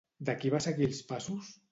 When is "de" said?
0.29-0.33